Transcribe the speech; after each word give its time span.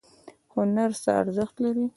هنر 0.53 0.89
څه 1.01 1.09
ارزښت 1.21 1.55
لري؟ 1.63 1.85